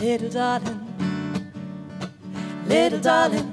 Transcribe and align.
Little 0.00 0.30
darling, 0.30 0.80
little 2.66 3.00
darling, 3.00 3.52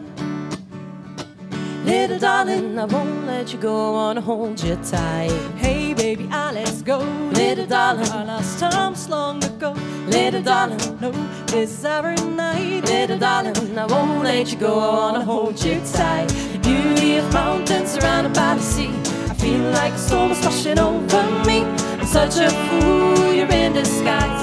little 1.85 2.17
darling, 2.19 2.79
I 2.79 2.85
won't 2.85 3.25
let 3.27 3.51
you 3.51 3.59
go. 3.59 3.89
I 3.89 3.91
wanna 3.91 4.21
hold 4.21 4.63
you 4.63 4.75
tight. 4.77 5.29
Hey 5.57 5.93
baby, 5.93 6.29
ah, 6.31 6.51
let's 6.53 6.81
go. 6.81 6.99
Little 7.33 7.65
darling, 7.65 8.09
Our 8.11 8.23
last 8.25 8.59
time's 8.59 9.09
long 9.09 9.43
ago. 9.43 9.73
little 10.07 10.41
darling, 10.41 10.79
No, 11.01 11.11
this 11.47 11.79
is 11.79 11.85
our 11.85 12.15
night. 12.15 12.85
little 12.85 13.17
darling, 13.17 13.77
I 13.77 13.85
won't 13.85 14.23
let 14.23 14.49
you 14.51 14.57
go. 14.57 14.79
I 14.79 14.89
wanna 14.95 15.25
hold 15.25 15.61
you 15.61 15.81
tight. 15.93 16.27
The 16.53 16.59
beauty 16.59 17.17
of 17.17 17.33
mountains 17.33 17.91
surrounded 17.91 18.33
by 18.33 18.55
the 18.55 18.61
sea. 18.61 18.91
I 19.29 19.33
feel 19.33 19.63
like 19.71 19.93
a 19.93 19.97
storm 19.97 20.31
is 20.31 20.43
washing 20.45 20.79
over 20.79 21.23
me. 21.45 21.63
I'm 21.99 22.05
such 22.05 22.37
a 22.37 22.49
fool, 22.49 23.33
you're 23.33 23.51
in 23.51 23.73
disguise. 23.73 24.36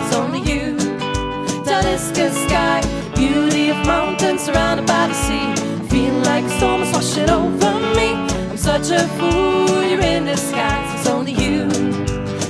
Such 8.85 9.01
a 9.01 9.09
fool, 9.19 9.83
you're 9.83 10.01
in 10.01 10.25
disguise. 10.27 11.01
It's 11.01 11.09
only 11.09 11.33
you, 11.33 11.69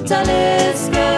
Talisker 0.05 1.13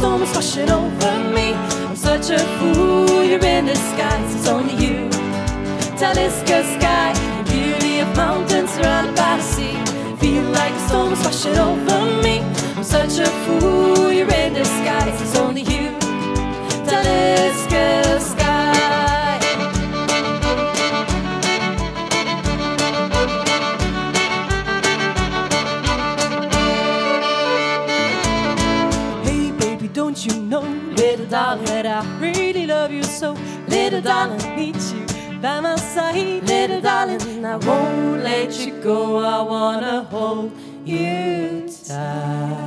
storm 0.00 0.22
is 0.22 0.34
washing 0.34 0.70
over 0.70 1.14
me. 1.36 1.52
I'm 1.88 1.94
such 1.94 2.30
a 2.30 2.38
fool, 2.56 3.22
you're 3.22 3.44
in 3.44 3.66
disguise. 3.66 4.34
It's 4.34 4.48
only 4.48 4.74
you, 4.84 5.10
Talisker 6.00 6.62
sky. 6.74 7.12
Beauty 7.44 7.98
of 8.00 8.08
mountains 8.16 8.70
surrounded 8.70 9.14
by 9.14 9.36
the 9.36 9.42
sea. 9.42 9.76
Feel 10.16 10.44
like 10.58 10.72
a 10.72 10.88
storm 10.88 11.12
is 11.12 11.22
washing 11.22 11.58
over 11.58 12.00
me. 12.22 12.36
I'm 12.76 12.82
such 12.82 13.18
a 13.18 13.28
fool, 13.44 14.10
you're 14.10 14.32
in 14.32 14.54
disguise. 14.54 14.79
You 30.26 30.34
know, 30.42 30.60
Little 30.96 31.26
darling, 31.26 31.64
that 31.66 31.86
I 31.86 32.04
really 32.20 32.66
love 32.66 32.90
you 32.90 33.02
so? 33.02 33.32
little 33.68 34.00
darling. 34.02 34.56
Need 34.56 34.76
you 34.76 35.06
by 35.40 35.60
my 35.60 35.76
side. 35.76 36.42
Little 36.44 36.80
darling, 36.80 37.44
I 37.44 37.56
won't 37.56 38.22
let 38.22 38.52
you 38.66 38.72
go. 38.82 39.18
I 39.18 39.42
wanna 39.42 40.04
hold 40.04 40.52
you 40.84 41.68
tight. 41.86 42.59